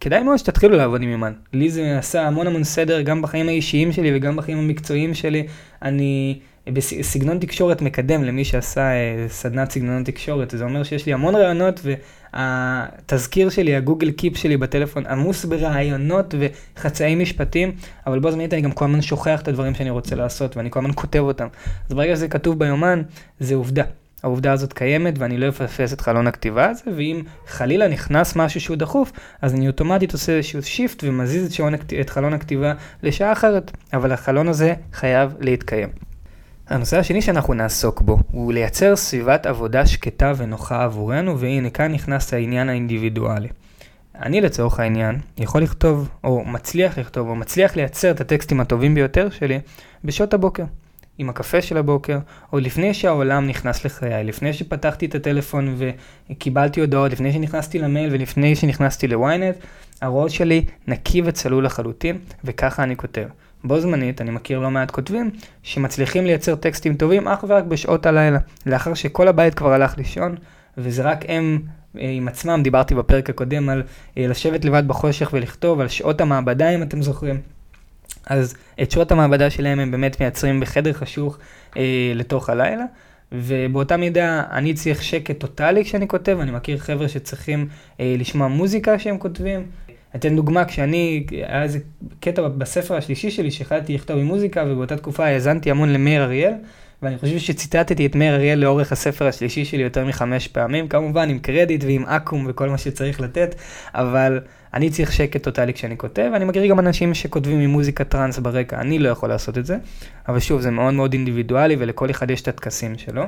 כדאי 0.00 0.22
מאוד 0.22 0.36
שתתחילו 0.36 0.76
לעבוד 0.76 1.02
עם 1.02 1.08
יומן. 1.08 1.32
לי 1.52 1.70
זה 1.70 1.98
עשה 1.98 2.26
המון 2.26 2.46
המון 2.46 2.64
סדר, 2.64 3.00
גם 3.00 3.22
בחיים 3.22 3.48
האישיים 3.48 3.92
שלי 3.92 4.16
וגם 4.16 4.36
בחיים 4.36 4.58
המקצועיים 4.58 5.14
שלי. 5.14 5.46
אני 5.82 6.38
בסגנון 6.66 7.38
תקשורת 7.38 7.82
מקדם 7.82 8.24
למי 8.24 8.44
שעשה 8.44 8.80
אה, 8.80 9.26
סדנת 9.28 9.70
סגנון 9.70 10.04
תקשורת. 10.04 10.50
זה 10.50 10.64
אומר 10.64 10.82
שיש 10.82 11.06
לי 11.06 11.12
המון 11.12 11.34
רעיונות 11.34 11.80
והתזכיר 12.34 13.50
שלי, 13.50 13.76
הגוגל 13.76 14.10
קיפ 14.10 14.36
שלי 14.36 14.56
בטלפון 14.56 15.06
עמוס 15.06 15.44
ברעיונות 15.44 16.34
וחצאי 16.38 17.14
משפטים, 17.14 17.72
אבל 18.06 18.18
בו 18.18 18.30
זמנית 18.30 18.54
אני 18.54 18.62
גם 18.62 18.72
כל 18.72 18.84
הזמן 18.84 19.02
שוכח 19.02 19.40
את 19.42 19.48
הדברים 19.48 19.74
שאני 19.74 19.90
רוצה 19.90 20.14
לעשות 20.14 20.56
ואני 20.56 20.70
כל 20.70 20.78
הזמן 20.78 20.92
כותב 20.94 21.18
אותם. 21.18 21.46
אז 21.88 21.96
ברגע 21.96 22.16
שזה 22.16 22.28
כתוב 22.28 22.58
ביומן, 22.58 23.02
זה 23.40 23.54
עובדה. 23.54 23.84
העובדה 24.22 24.52
הזאת 24.52 24.72
קיימת 24.72 25.14
ואני 25.18 25.38
לא 25.38 25.48
אפספס 25.48 25.92
את 25.92 26.00
חלון 26.00 26.26
הכתיבה 26.26 26.68
הזה, 26.68 26.82
ואם 26.96 27.22
חלילה 27.46 27.88
נכנס 27.88 28.36
משהו 28.36 28.60
שהוא 28.60 28.76
דחוף, 28.76 29.12
אז 29.42 29.54
אני 29.54 29.66
אוטומטית 29.66 30.12
עושה 30.12 30.32
איזשהו 30.32 30.62
שיפט 30.62 31.04
ומזיז 31.04 31.46
את, 31.46 31.52
שעון, 31.52 31.74
את 32.00 32.10
חלון 32.10 32.32
הכתיבה 32.32 32.72
לשעה 33.02 33.32
אחרת, 33.32 33.70
אבל 33.92 34.12
החלון 34.12 34.48
הזה 34.48 34.74
חייב 34.92 35.34
להתקיים. 35.40 36.13
הנושא 36.68 36.98
השני 36.98 37.22
שאנחנו 37.22 37.54
נעסוק 37.54 38.00
בו 38.00 38.18
הוא 38.30 38.52
לייצר 38.52 38.96
סביבת 38.96 39.46
עבודה 39.46 39.86
שקטה 39.86 40.32
ונוחה 40.36 40.84
עבורנו, 40.84 41.38
והנה 41.38 41.70
כאן 41.70 41.92
נכנס 41.92 42.34
העניין 42.34 42.68
האינדיבידואלי. 42.68 43.48
אני 44.14 44.40
לצורך 44.40 44.80
העניין 44.80 45.18
יכול 45.38 45.62
לכתוב, 45.62 46.08
או 46.24 46.44
מצליח 46.44 46.98
לכתוב, 46.98 47.28
או 47.28 47.34
מצליח 47.34 47.76
לייצר 47.76 48.10
את 48.10 48.20
הטקסטים 48.20 48.60
הטובים 48.60 48.94
ביותר 48.94 49.30
שלי 49.30 49.60
בשעות 50.04 50.34
הבוקר. 50.34 50.64
עם 51.18 51.28
הקפה 51.28 51.62
של 51.62 51.76
הבוקר, 51.76 52.18
או 52.52 52.58
לפני 52.58 52.94
שהעולם 52.94 53.46
נכנס 53.46 53.84
לחיי, 53.84 54.24
לפני 54.24 54.52
שפתחתי 54.52 55.06
את 55.06 55.14
הטלפון 55.14 55.76
וקיבלתי 56.30 56.80
הודעות, 56.80 57.12
לפני 57.12 57.32
שנכנסתי 57.32 57.78
למייל 57.78 58.12
ולפני 58.12 58.56
שנכנסתי 58.56 59.08
לוויינט, 59.08 59.56
הראש 60.02 60.36
שלי 60.36 60.64
נקי 60.88 61.22
וצלול 61.24 61.64
לחלוטין, 61.64 62.18
וככה 62.44 62.82
אני 62.82 62.96
כותב. 62.96 63.26
בו 63.64 63.80
זמנית, 63.80 64.20
אני 64.20 64.30
מכיר 64.30 64.58
לא 64.58 64.70
מעט 64.70 64.90
כותבים 64.90 65.30
שמצליחים 65.62 66.26
לייצר 66.26 66.54
טקסטים 66.54 66.94
טובים 66.94 67.28
אך 67.28 67.44
ורק 67.48 67.64
בשעות 67.64 68.06
הלילה, 68.06 68.38
לאחר 68.66 68.94
שכל 68.94 69.28
הבית 69.28 69.54
כבר 69.54 69.72
הלך 69.72 69.98
לישון, 69.98 70.34
וזה 70.78 71.02
רק 71.02 71.24
הם 71.28 71.62
אה, 71.98 72.10
עם 72.10 72.28
עצמם, 72.28 72.60
דיברתי 72.62 72.94
בפרק 72.94 73.30
הקודם 73.30 73.68
על 73.68 73.82
אה, 74.18 74.26
לשבת 74.26 74.64
לבד 74.64 74.88
בחושך 74.88 75.30
ולכתוב, 75.32 75.80
על 75.80 75.88
שעות 75.88 76.20
המעבדה 76.20 76.70
אם 76.70 76.82
אתם 76.82 77.02
זוכרים. 77.02 77.40
אז 78.26 78.54
את 78.82 78.90
שעות 78.90 79.12
המעבדה 79.12 79.50
שלהם 79.50 79.78
הם 79.78 79.90
באמת 79.90 80.20
מייצרים 80.20 80.60
בחדר 80.60 80.92
חשוך 80.92 81.38
אה, 81.76 82.12
לתוך 82.14 82.50
הלילה. 82.50 82.84
ובאותה 83.32 83.96
מידה 83.96 84.42
אני 84.50 84.74
צריך 84.74 85.02
שקט 85.02 85.38
טוטאלי 85.38 85.84
כשאני 85.84 86.08
כותב, 86.08 86.38
אני 86.40 86.50
מכיר 86.50 86.78
חבר'ה 86.78 87.08
שצריכים 87.08 87.68
אה, 88.00 88.14
לשמוע 88.18 88.48
מוזיקה 88.48 88.98
כשהם 88.98 89.18
כותבים. 89.18 89.66
אתן 90.16 90.36
דוגמה, 90.36 90.64
כשאני, 90.64 91.26
היה 91.30 91.62
איזה 91.62 91.78
קטע 92.20 92.48
בספר 92.48 92.96
השלישי 92.96 93.30
שלי 93.30 93.50
שהחלטתי 93.50 93.94
לכתוב 93.94 94.18
עם 94.18 94.26
מוזיקה, 94.26 94.64
ובאותה 94.68 94.96
תקופה 94.96 95.24
האזנתי 95.26 95.70
המון 95.70 95.92
למאיר 95.92 96.24
אריאל, 96.24 96.52
ואני 97.02 97.18
חושב 97.18 97.38
שציטטתי 97.38 98.06
את 98.06 98.16
מאיר 98.16 98.34
אריאל 98.34 98.58
לאורך 98.58 98.92
הספר 98.92 99.26
השלישי 99.26 99.64
שלי 99.64 99.82
יותר 99.82 100.04
מחמש 100.04 100.48
פעמים, 100.48 100.88
כמובן 100.88 101.28
עם 101.28 101.38
קרדיט 101.38 101.84
ועם 101.84 102.04
אקו"ם 102.06 102.46
וכל 102.48 102.68
מה 102.68 102.78
שצריך 102.78 103.20
לתת, 103.20 103.54
אבל 103.94 104.40
אני 104.74 104.90
צריך 104.90 105.12
שקט 105.12 105.42
טוטאלי 105.42 105.74
כשאני 105.74 105.98
כותב, 105.98 106.30
ואני 106.32 106.44
מכיר 106.44 106.66
גם 106.66 106.78
אנשים 106.78 107.14
שכותבים 107.14 107.60
עם 107.60 107.70
מוזיקה 107.70 108.04
טראנס 108.04 108.38
ברקע, 108.38 108.80
אני 108.80 108.98
לא 108.98 109.08
יכול 109.08 109.28
לעשות 109.28 109.58
את 109.58 109.66
זה, 109.66 109.76
אבל 110.28 110.40
שוב, 110.40 110.60
זה 110.60 110.70
מאוד 110.70 110.94
מאוד 110.94 111.12
אינדיבידואלי 111.12 111.76
ולכל 111.78 112.10
אחד 112.10 112.30
יש 112.30 112.42
את 112.42 112.48
הטקסים 112.48 112.98
שלו. 112.98 113.22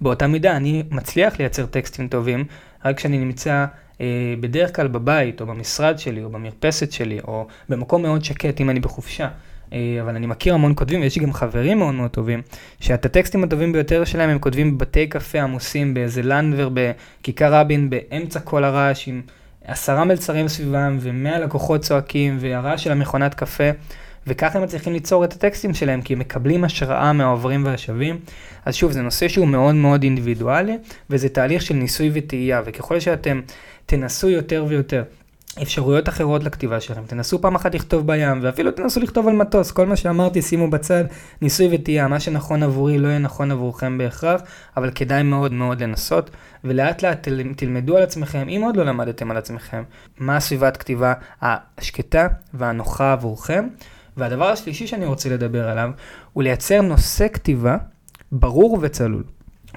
באותה 0.00 0.26
מידה 0.26 0.56
אני 0.56 0.82
מצליח 0.90 1.38
לייצר 1.38 1.66
טקסטים 1.66 2.08
טובים, 2.08 2.44
רק 2.84 2.96
כשאני 2.96 3.18
נמצא 3.18 3.66
אה, 4.00 4.34
בדרך 4.40 4.76
כלל 4.76 4.88
בבית, 4.88 5.40
או 5.40 5.46
במשרד 5.46 5.98
שלי, 5.98 6.24
או 6.24 6.30
במרפסת 6.30 6.92
שלי, 6.92 7.20
או 7.20 7.46
במקום 7.68 8.02
מאוד 8.02 8.24
שקט 8.24 8.60
אם 8.60 8.70
אני 8.70 8.80
בחופשה. 8.80 9.28
אה, 9.72 9.98
אבל 10.02 10.16
אני 10.16 10.26
מכיר 10.26 10.54
המון 10.54 10.72
כותבים, 10.76 11.00
ויש 11.00 11.16
לי 11.16 11.22
גם 11.22 11.32
חברים 11.32 11.78
מאוד 11.78 11.94
מאוד 11.94 12.10
טובים, 12.10 12.42
שאת 12.80 13.04
הטקסטים 13.04 13.44
הטובים 13.44 13.72
ביותר 13.72 14.04
שלהם 14.04 14.30
הם 14.30 14.38
כותבים 14.38 14.78
בבתי 14.78 15.06
קפה 15.06 15.40
עמוסים 15.40 15.94
באיזה 15.94 16.22
לנדבר 16.22 16.68
בכיכר 16.74 17.54
רבין, 17.54 17.90
באמצע 17.90 18.40
כל 18.40 18.64
הרעש, 18.64 19.08
עם 19.08 19.22
עשרה 19.64 20.04
מלצרים 20.04 20.48
סביבם, 20.48 20.98
ומאה 21.00 21.38
לקוחות 21.38 21.80
צועקים, 21.80 22.36
והרעש 22.40 22.84
של 22.84 22.92
המכונת 22.92 23.34
קפה. 23.34 23.70
וככה 24.26 24.58
הם 24.58 24.64
מצליחים 24.64 24.92
ליצור 24.92 25.24
את 25.24 25.32
הטקסטים 25.32 25.74
שלהם, 25.74 26.02
כי 26.02 26.12
הם 26.12 26.18
מקבלים 26.18 26.64
השראה 26.64 27.12
מהעוברים 27.12 27.64
והשבים. 27.64 28.18
אז 28.64 28.74
שוב, 28.74 28.92
זה 28.92 29.02
נושא 29.02 29.28
שהוא 29.28 29.48
מאוד 29.48 29.74
מאוד 29.74 30.02
אינדיבידואלי, 30.02 30.78
וזה 31.10 31.28
תהליך 31.28 31.62
של 31.62 31.74
ניסוי 31.74 32.10
וטעייה, 32.14 32.62
וככל 32.64 33.00
שאתם 33.00 33.40
תנסו 33.86 34.30
יותר 34.30 34.64
ויותר 34.68 35.02
אפשרויות 35.62 36.08
אחרות 36.08 36.44
לכתיבה 36.44 36.80
שלכם. 36.80 37.02
תנסו 37.06 37.40
פעם 37.40 37.54
אחת 37.54 37.74
לכתוב 37.74 38.06
בים, 38.06 38.38
ואפילו 38.42 38.70
תנסו 38.70 39.00
לכתוב 39.00 39.28
על 39.28 39.34
מטוס. 39.34 39.70
כל 39.70 39.86
מה 39.86 39.96
שאמרתי 39.96 40.42
שימו 40.42 40.70
בצד, 40.70 41.04
ניסוי 41.42 41.68
וטעייה. 41.72 42.08
מה 42.08 42.20
שנכון 42.20 42.62
עבורי 42.62 42.98
לא 42.98 43.08
יהיה 43.08 43.18
נכון 43.18 43.50
עבורכם 43.50 43.98
בהכרח, 43.98 44.40
אבל 44.76 44.90
כדאי 44.90 45.22
מאוד 45.22 45.52
מאוד 45.52 45.82
לנסות, 45.82 46.30
ולאט 46.64 47.02
לאט 47.02 47.28
תלמדו 47.56 47.96
על 47.96 48.02
עצמכם, 48.02 48.48
אם 48.48 48.60
עוד 48.64 48.76
לא 48.76 48.84
למדתם 48.84 49.30
על 49.30 49.36
עצמכם, 49.36 49.82
מה 50.18 50.36
הסביבת 50.36 50.76
כתיבה 50.76 51.12
השקטה 51.42 52.26
והנוחה 52.54 53.12
עבורכם. 53.12 53.68
והדבר 54.16 54.44
השלישי 54.44 54.86
שאני 54.86 55.06
רוצה 55.06 55.28
לדבר 55.28 55.68
עליו, 55.68 55.90
הוא 56.32 56.42
לייצר 56.42 56.80
נושא 56.82 57.28
כתיבה 57.28 57.76
ברור 58.32 58.78
וצלול. 58.82 59.24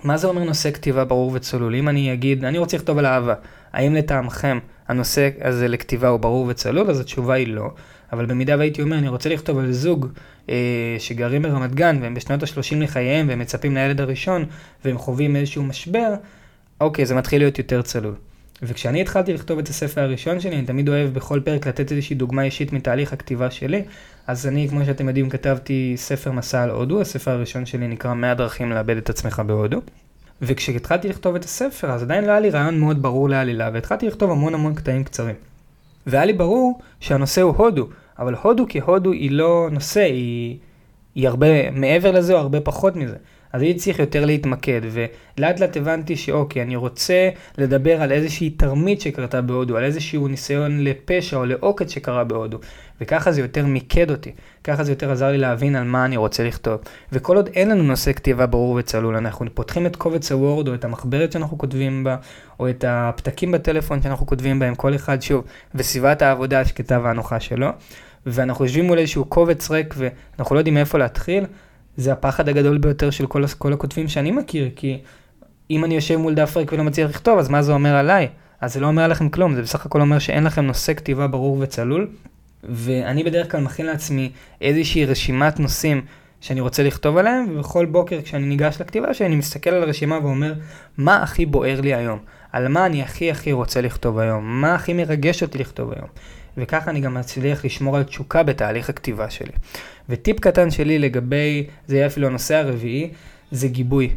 מה 0.04 0.18
זה 0.18 0.28
אומר 0.28 0.44
נושא 0.44 0.72
כתיבה 0.72 1.06
ברור 1.06 1.32
וצלול? 1.34 1.76
אם 1.76 1.90
אני 1.90 2.14
אגיד, 2.14 2.46
אני 2.46 2.58
רוצה 2.58 2.78
לכתוב 2.78 2.98
על 2.98 3.06
אהבה, 3.06 3.34
האם 3.74 3.96
לטעמכם 3.96 4.60
הנושא 4.88 5.30
הזה 5.42 5.68
לכתיבה 5.68 6.08
הוא 6.08 6.20
ברור 6.20 6.46
וצלול? 6.50 6.90
אז 6.90 7.00
התשובה 7.00 7.34
היא 7.34 7.48
לא. 7.48 7.70
אבל 8.14 8.26
במידה 8.26 8.58
והייתי 8.58 8.82
אומר, 8.82 8.98
אני 8.98 9.08
רוצה 9.08 9.30
לכתוב 9.30 9.58
על 9.58 9.72
זוג 9.72 10.08
אה, 10.50 10.96
שגרים 11.00 11.42
ברמת 11.42 11.76
גן 11.76 12.00
והם 12.02 12.14
בשנות 12.14 12.44
ה-30 12.44 12.76
לחייהם 12.76 13.28
והם 13.30 13.40
מצפים 13.40 13.74
לילד 13.74 14.02
הראשון 14.02 14.46
והם 14.86 14.98
חווים 14.98 15.36
איזשהו 15.36 15.64
משבר, 15.64 16.14
אוקיי, 16.82 17.06
זה 17.06 17.16
מתחיל 17.16 17.42
להיות 17.42 17.58
יותר 17.58 17.82
צלול. 17.82 18.16
וכשאני 18.62 19.02
התחלתי 19.02 19.34
לכתוב 19.34 19.60
את 19.60 19.68
הספר 19.68 20.02
הראשון 20.02 20.40
שלי, 20.40 20.56
אני 20.56 20.66
תמיד 20.66 20.90
אוהב 20.90 21.14
בכל 21.14 21.40
פרק 21.44 21.68
לתת 21.68 21.92
איזושהי 21.92 22.16
דוגמה 22.16 22.44
אישית 22.44 22.74
מתהליך 22.74 23.14
הכתיבה 23.14 23.52
שלי. 23.52 23.84
אז 24.28 24.48
אני, 24.48 24.70
כמו 24.70 24.86
שאתם 24.86 25.08
יודעים, 25.08 25.30
כתבתי 25.30 25.94
ספר 25.98 26.32
מסע 26.32 26.64
על 26.64 26.70
הודו, 26.70 27.02
הספר 27.02 27.32
הראשון 27.32 27.66
שלי 27.66 27.88
נקרא 27.88 28.14
100 28.14 28.34
דרכים 28.34 28.72
לאבד 28.72 28.98
את 28.98 29.10
עצמך 29.10 29.42
בהודו. 29.46 29.82
וכשהתחלתי 30.42 31.10
לכתוב 31.10 31.36
את 31.36 31.44
הספר, 31.44 31.92
אז 31.92 32.04
עדיין 32.04 32.26
לא 32.26 32.32
היה 32.32 32.40
לי 32.40 32.50
רעיון 32.50 32.80
מאוד 32.80 33.02
ברור 33.02 33.30
לעלילה, 33.30 33.70
והתחלתי 33.74 34.08
לכתוב 34.08 34.32
המון 34.32 34.54
המון 34.54 34.76
קטעים 34.76 35.04
קצרים. 35.04 35.36
והיה 36.08 36.26
לי 36.26 36.34
ברור 36.34 36.80
שהנושא 37.00 37.42
הוא 37.42 37.56
הודו, 37.58 37.88
אבל 38.20 38.36
הודו 38.36 38.66
כהודו 38.70 39.12
היא 39.12 39.32
לא 39.32 39.70
נושא, 39.72 40.00
היא, 40.00 40.58
היא 41.16 41.28
הרבה 41.28 41.72
מעבר 41.72 42.12
לזה 42.12 42.34
או 42.34 42.38
הרבה 42.38 42.62
פחות 42.62 42.96
מזה. 42.96 43.16
אז 43.58 43.62
הייתי 43.62 43.80
צריך 43.80 44.00
יותר 44.00 44.26
להתמקד, 44.26 44.82
ולאט 44.84 45.60
לאט 45.60 45.78
הבנתי 45.78 46.16
שאוקיי, 46.16 46.62
אני 46.62 46.76
רוצה 46.76 47.30
לדבר 47.58 48.02
על 48.02 48.12
איזושהי 48.12 48.50
תרמית 48.50 49.02
שקרתה 49.02 49.42
בהודו, 49.42 49.78
על 49.78 49.84
איזשהו 49.84 50.28
ניסיון 50.28 50.84
לפשע 50.84 51.38
או 51.38 51.46
לעוקץ 51.46 51.92
שקרה 51.92 52.24
בהודו, 52.24 52.58
וככה 53.02 53.32
זה 53.32 53.42
יותר 53.42 53.66
מיקד 53.66 54.12
אותי, 54.12 54.32
ככה 54.64 54.84
זה 54.84 54.92
יותר 54.92 55.12
עזר 55.12 55.32
לי 55.32 55.38
להבין 55.38 55.76
על 55.76 55.84
מה 55.84 56.06
אני 56.06 56.18
רוצה 56.18 56.44
לכתוב. 56.44 56.78
וכל 57.12 57.36
עוד 57.36 57.50
אין 57.54 57.70
לנו 57.70 57.84
נושא 57.84 58.14
כתיבה 58.14 58.46
ברור 58.46 58.76
וצלול, 58.80 59.16
אנחנו 59.16 59.46
פותחים 59.54 59.86
את 59.86 59.96
קובץ 59.96 60.32
הוורד 60.32 60.68
או 60.68 60.74
את 60.74 60.86
המחברת 60.86 61.32
שאנחנו 61.32 61.58
כותבים 61.58 62.04
בה, 62.04 62.16
או 62.60 62.70
את 62.70 62.86
הפתקים 62.88 63.52
בטלפון 63.52 64.02
שאנחנו 64.02 64.28
כותבים 64.28 64.60
בהם, 64.60 64.76
כל 64.76 64.96
אחד 64.96 65.22
שוב, 65.22 65.44
וסביבת 65.76 66.22
העבודה 66.22 66.60
השקטה 66.60 67.00
והנוחה 67.04 67.40
שלו. 67.40 67.68
ואנחנו 68.26 68.66
יושבים 68.66 68.86
מול 68.86 68.98
איזשהו 68.98 69.26
קובץ 69.26 69.72
ריק 69.72 69.96
ואנחנו 69.98 70.56
לא 70.56 70.60
יודעים 70.60 70.74
מאיפה 70.74 70.98
להתחיל, 70.98 71.46
זה 71.98 72.14
הפחד 72.14 72.50
הגדול 72.50 72.78
ביותר 72.78 73.10
של 73.10 73.28
כל, 73.28 73.44
כל 73.58 73.74
הכותבים 73.74 74.08
שאני 74.08 74.32
מכיר, 74.32 74.70
כי 74.76 74.98
אם 75.72 75.86
אני 75.86 75.96
יושב 75.96 76.18
מול 76.18 76.34
דף 76.34 76.58
ריק 76.58 76.74
ולא 76.74 76.84
מצליח 76.84 77.10
לכתוב, 77.10 77.40
אז 77.40 77.50
מה 77.50 77.62
זה 77.62 77.74
אומר 77.74 77.96
עליי? 77.96 78.28
אז 78.62 78.74
זה 78.74 78.80
לא 78.80 78.88
אומר 78.88 79.08
לכם 79.08 79.30
כלום, 79.30 79.56
זה 79.56 79.62
בסך 79.62 79.86
הכל 79.86 80.02
אומר 80.02 80.20
שאין 80.20 80.44
לכם 80.44 80.66
נושא 80.66 80.94
כתיבה 80.94 81.28
ברור 81.28 81.58
וצלול, 81.60 82.08
ואני 82.64 83.24
בדרך 83.24 83.52
כלל 83.52 83.62
מכין 83.62 83.86
לעצמי 83.86 84.32
איזושהי 84.62 85.06
רשימת 85.06 85.60
נושאים 85.60 86.02
שאני 86.42 86.62
רוצה 86.62 86.84
לכתוב 86.84 87.18
עליהם, 87.18 87.46
ובכל 87.50 87.86
בוקר 87.86 88.22
כשאני 88.22 88.46
ניגש 88.46 88.82
לכתיבה 88.82 89.14
שאני 89.14 89.36
מסתכל 89.36 89.70
על 89.70 89.84
הרשימה 89.84 90.20
ואומר, 90.24 90.54
מה 90.98 91.24
הכי 91.24 91.46
בוער 91.46 91.82
לי 91.82 91.94
היום? 91.94 92.20
על 92.52 92.68
מה 92.68 92.86
אני 92.86 93.04
הכי 93.04 93.32
הכי 93.32 93.52
רוצה 93.52 93.82
לכתוב 93.82 94.20
היום? 94.20 94.62
מה 94.62 94.76
הכי 94.76 94.94
מרגש 94.94 95.44
אותי 95.44 95.58
לכתוב 95.58 95.92
היום? 95.92 96.08
וככה 96.58 96.92
אני 96.92 97.00
גם 97.00 97.14
מצליח 97.14 97.66
לשמור 97.66 97.98
על 97.98 98.04
תשוקה 98.04 98.44
בתהליך 98.44 98.90
הכתיבה 98.90 99.30
שלי. 99.30 99.52
וטיפ 100.10 100.40
קטן 100.40 100.72
שלי 100.72 101.00
לגבי, 101.00 101.68
זה 101.88 101.96
יהיה 101.96 102.08
אפילו 102.08 102.28
הנושא 102.28 102.56
הרביעי, 102.56 103.10
זה 103.52 103.68
גיבוי. 103.68 104.10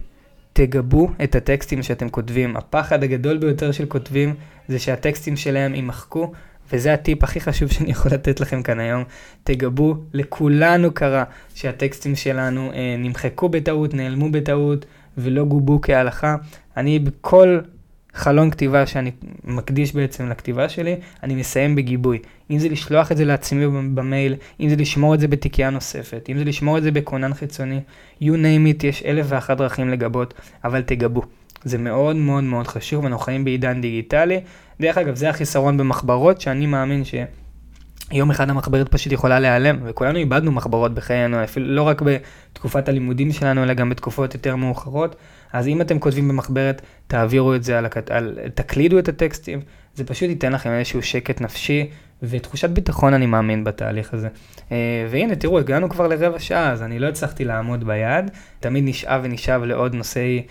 תגבו 0.52 1.11
את 1.25 1.35
הטקסטים 1.35 1.82
שאתם 1.82 2.09
כותבים. 2.09 2.56
הפחד 2.56 3.02
הגדול 3.02 3.38
ביותר 3.38 3.73
של 3.73 3.87
כותבים 3.87 4.35
זה 4.68 4.78
שהטקסטים 4.78 5.37
שלהם 5.37 5.75
יימחקו, 5.75 6.32
וזה 6.73 6.94
הטיפ 6.94 7.25
הכי 7.25 7.40
חשוב 7.40 7.73
שאני 7.73 7.90
יכול 7.90 8.12
לתת 8.12 8.40
לכם 8.40 8.62
כאן 8.62 8.80
היום. 8.80 9.04
תגבו, 9.44 9.94
לכולנו 10.12 10.94
קרה 10.94 11.25
שהטקסטים 11.54 12.16
שלנו 12.16 12.73
אה, 12.73 12.94
נמחקו 12.99 13.49
בטעות, 13.49 13.94
נעלמו 13.94 14.30
בטעות, 14.30 14.87
ולא 15.18 15.44
גובו 15.44 15.80
כהלכה. 15.82 16.37
אני 16.76 16.99
בכל 16.99 17.61
חלון 18.14 18.50
כתיבה 18.50 18.87
שאני 18.87 19.11
מקדיש 19.45 19.95
בעצם 19.95 20.29
לכתיבה 20.29 20.69
שלי, 20.69 20.97
אני 21.23 21.35
מסיים 21.35 21.76
בגיבוי. 21.76 22.19
אם 22.50 22.59
זה 22.59 22.69
לשלוח 22.69 23.12
את 23.12 23.17
זה 23.17 23.25
לעצמי 23.25 23.67
במייל, 23.67 24.37
אם 24.61 24.69
זה 24.69 24.76
לשמור 24.76 25.14
את 25.14 25.21
זה 25.21 25.29
בתיקייה 25.29 25.71
נוספת, 25.71 26.26
אם 26.29 26.38
זה 26.38 26.45
לשמור 26.45 26.79
את 26.79 26.83
זה 26.83 26.90
בכונן 26.90 27.35
חיצוני, 27.35 27.81
you 28.23 28.25
name 28.25 28.81
it, 28.81 28.87
יש 28.87 29.02
אלף 29.02 29.26
ואחת 29.29 29.57
דרכים 29.57 29.88
לגבות, 29.88 30.35
אבל 30.64 30.83
תגבו. 30.83 31.23
זה 31.64 31.79
מאוד 31.79 32.17
מאוד 32.17 32.45
מאוד 32.45 32.67
חשוב, 32.67 33.05
אנחנו 33.05 33.25
חיים 33.25 33.45
בעידן 33.45 33.81
דיגיטלי. 33.81 34.40
דרך 34.81 34.99
אגב, 34.99 35.14
זה 35.14 35.31
החיסרון 35.31 35.76
במחברות, 35.76 36.40
שאני 36.40 36.67
מאמין 36.67 37.05
ש... 37.05 37.14
יום 38.12 38.31
אחד 38.31 38.50
המחברת 38.50 38.88
פשוט 38.88 39.12
יכולה 39.12 39.40
להיעלם, 39.40 39.76
וכולנו 39.85 40.19
איבדנו 40.19 40.52
מחברות 40.52 40.95
בחיינו, 40.95 41.45
אפילו 41.45 41.67
לא 41.67 41.83
רק 41.83 42.02
בתקופת 42.02 42.88
הלימודים 42.88 43.33
שלנו, 43.33 43.62
אלא 43.62 43.75
גם 43.75 43.90
בתקופות 43.90 44.35
יותר 44.35 44.57
מאוחרות. 44.57 45.17
אז 45.52 45.69
אם 45.69 45.81
אתם 45.81 45.99
כותבים 45.99 46.29
במחברת, 46.29 46.83
תעבירו 47.07 47.55
את 47.55 47.64
זה, 47.64 47.79
על, 47.79 47.87
הקט... 47.87 48.11
על... 48.11 48.38
תקלידו 48.55 48.99
את 48.99 49.09
הטקסטים, 49.09 49.61
זה 49.95 50.05
פשוט 50.05 50.29
ייתן 50.29 50.52
לכם 50.52 50.71
איזשהו 50.71 51.02
שקט 51.02 51.40
נפשי 51.40 51.90
ותחושת 52.23 52.71
ביטחון, 52.71 53.14
אני 53.14 53.26
מאמין, 53.26 53.64
בתהליך 53.64 54.14
הזה. 54.14 54.29
אה, 54.73 55.07
והנה, 55.11 55.37
תראו, 55.37 55.59
הגענו 55.59 55.88
כבר 55.88 56.07
לרבע 56.09 56.38
שעה, 56.38 56.73
אז 56.73 56.83
אני 56.83 56.99
לא 56.99 57.09
הצלחתי 57.09 57.45
לעמוד 57.45 57.85
ביעד. 57.85 58.31
תמיד 58.61 58.85
נשאב 58.87 59.21
ונשאב 59.25 59.62
לעוד 59.62 59.95
נושאי 59.95 60.43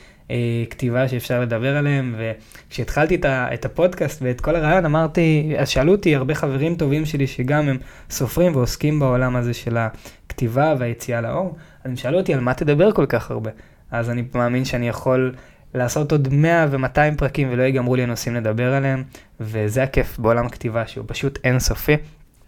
כתיבה 0.70 1.08
שאפשר 1.08 1.42
לדבר 1.42 1.78
עליהם, 1.78 2.16
וכשהתחלתי 2.18 3.18
את 3.28 3.66
הפודקאסט 3.66 4.22
ואת 4.22 4.42
כל 4.42 4.56
הרעיון, 4.56 4.86
אמרתי, 4.86 5.54
אז 5.58 5.70
שאלו 5.70 5.92
אותי 5.92 6.16
הרבה 6.16 6.36
חברים 6.36 6.76
טובים 6.76 7.06
שלי 7.06 7.28
שגם 7.28 7.70
הם 7.70 7.78
סופרים 8.10 8.56
ועוסקים 8.56 9.00
בעולם 9.00 9.36
הזה 9.36 9.54
של 9.54 9.78
הכתיבה 9.78 10.76
והיציאה 10.80 11.22
לאור, 11.22 11.56
אז 11.84 11.92
הם 11.92 11.96
שאלו 11.96 12.18
אותי 12.18 12.34
על 12.34 12.40
מה 12.40 12.54
תדבר 12.54 12.92
כל 12.92 13.06
כך 13.06 13.32
הרבה. 13.32 13.52
אז 13.92 14.10
אני 14.10 14.24
מאמין 14.36 14.66
שאני 14.66 14.90
יכול 14.90 15.36
לעשות 15.74 16.12
עוד 16.12 16.28
100 16.32 16.66
ו-200 16.70 17.18
פרקים 17.18 17.48
ולא 17.52 17.64
ייגמרו 17.64 17.96
לי 17.96 18.04
הנושאים 18.04 18.36
לדבר 18.36 18.74
עליהם, 18.74 19.04
וזה 19.40 19.84
הכיף 19.84 20.20
בעולם 20.20 20.46
הכתיבה 20.46 20.88
שהוא 20.88 21.06
פשוט 21.08 21.40
אינסופי. 21.44 21.96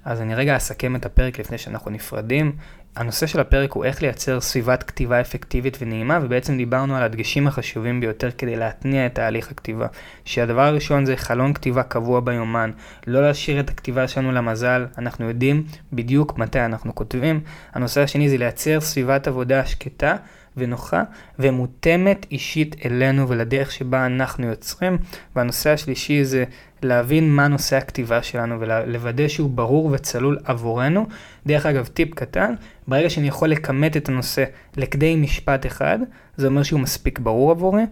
אז 0.05 0.21
אני 0.21 0.35
רגע 0.35 0.57
אסכם 0.57 0.95
את 0.95 1.05
הפרק 1.05 1.39
לפני 1.39 1.57
שאנחנו 1.57 1.91
נפרדים. 1.91 2.55
הנושא 2.95 3.27
של 3.27 3.39
הפרק 3.39 3.71
הוא 3.71 3.85
איך 3.85 4.01
לייצר 4.01 4.41
סביבת 4.41 4.83
כתיבה 4.83 5.21
אפקטיבית 5.21 5.77
ונעימה, 5.81 6.19
ובעצם 6.21 6.57
דיברנו 6.57 6.95
על 6.95 7.03
הדגשים 7.03 7.47
החשובים 7.47 7.99
ביותר 8.01 8.31
כדי 8.31 8.55
להתניע 8.55 9.05
את 9.05 9.15
תהליך 9.15 9.51
הכתיבה. 9.51 9.87
שהדבר 10.25 10.61
הראשון 10.61 11.05
זה 11.05 11.17
חלון 11.17 11.53
כתיבה 11.53 11.83
קבוע 11.83 12.19
ביומן, 12.19 12.71
לא 13.07 13.21
להשאיר 13.21 13.59
את 13.59 13.69
הכתיבה 13.69 14.07
שלנו 14.07 14.31
למזל, 14.31 14.85
אנחנו 14.97 15.27
יודעים 15.27 15.63
בדיוק 15.93 16.37
מתי 16.37 16.59
אנחנו 16.59 16.95
כותבים. 16.95 17.39
הנושא 17.73 18.01
השני 18.01 18.29
זה 18.29 18.37
לייצר 18.37 18.81
סביבת 18.81 19.27
עבודה 19.27 19.65
שקטה. 19.65 20.15
ונוחה 20.57 21.03
ומותאמת 21.39 22.25
אישית 22.31 22.75
אלינו 22.85 23.29
ולדרך 23.29 23.71
שבה 23.71 24.05
אנחנו 24.05 24.47
יוצרים. 24.47 24.97
והנושא 25.35 25.69
השלישי 25.69 26.25
זה 26.25 26.43
להבין 26.83 27.35
מה 27.35 27.47
נושא 27.47 27.77
הכתיבה 27.77 28.23
שלנו 28.23 28.59
ולוודא 28.59 29.27
שהוא 29.27 29.49
ברור 29.49 29.89
וצלול 29.91 30.37
עבורנו. 30.43 31.07
דרך 31.47 31.65
אגב, 31.65 31.87
טיפ 31.87 32.13
קטן, 32.13 32.53
ברגע 32.87 33.09
שאני 33.09 33.27
יכול 33.27 33.49
לכמת 33.49 33.97
את 33.97 34.09
הנושא 34.09 34.43
לכדי 34.77 35.15
משפט 35.15 35.65
אחד, 35.65 35.99
זה 36.37 36.47
אומר 36.47 36.63
שהוא 36.63 36.79
מספיק 36.79 37.19
ברור 37.19 37.51
עבורי. 37.51 37.83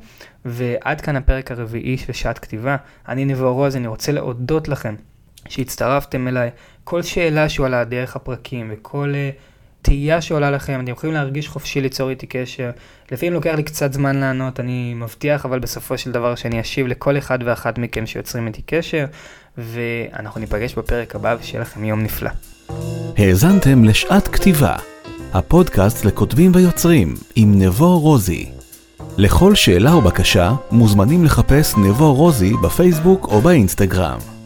ועד 0.45 1.01
כאן 1.01 1.15
הפרק 1.15 1.51
הרביעי 1.51 1.97
של 1.97 2.13
שעת 2.13 2.39
כתיבה. 2.39 2.75
אני 3.07 3.25
נבו 3.25 3.53
רוז, 3.53 3.75
אני 3.75 3.87
רוצה 3.87 4.11
להודות 4.11 4.67
לכם 4.67 4.95
שהצטרפתם 5.47 6.27
אליי. 6.27 6.49
כל 6.83 7.01
שאלה 7.01 7.49
שעולה 7.49 7.83
דרך 7.83 8.15
הפרקים 8.15 8.71
וכל... 8.73 9.13
Uh, 9.13 9.48
תהייה 9.81 10.21
שעולה 10.21 10.51
לכם, 10.51 10.79
אתם 10.83 10.91
יכולים 10.91 11.15
להרגיש 11.15 11.47
חופשי 11.47 11.81
ליצור 11.81 12.09
איתי 12.09 12.27
קשר. 12.27 12.71
לפעמים 13.11 13.33
לוקח 13.33 13.53
לי 13.55 13.63
קצת 13.63 13.93
זמן 13.93 14.15
לענות, 14.15 14.59
אני 14.59 14.93
מבטיח, 14.93 15.45
אבל 15.45 15.59
בסופו 15.59 15.97
של 15.97 16.11
דבר 16.11 16.35
שאני 16.35 16.61
אשיב 16.61 16.87
לכל 16.87 17.17
אחד 17.17 17.39
ואחת 17.45 17.77
מכם 17.77 18.05
שיוצרים 18.05 18.47
איתי 18.47 18.61
קשר, 18.65 19.05
ואנחנו 19.57 20.39
ניפגש 20.39 20.75
בפרק 20.75 21.15
הבא 21.15 21.35
ושיהיה 21.39 21.61
לכם 21.61 21.83
יום 21.83 22.03
נפלא. 22.03 22.29
האזנתם 23.17 23.83
לשעת 23.83 24.27
כתיבה, 24.27 24.75
הפודקאסט 25.33 26.05
לכותבים 26.05 26.51
ויוצרים 26.55 27.13
עם 27.35 27.61
נבו 27.61 27.99
רוזי. 27.99 28.45
לכל 29.17 29.55
שאלה 29.55 29.93
או 29.93 30.01
בקשה 30.01 30.51
מוזמנים 30.71 31.25
לחפש 31.25 31.77
נבו 31.77 32.13
רוזי 32.13 32.53
בפייסבוק 32.63 33.25
או 33.25 33.41
באינסטגרם. 33.41 34.38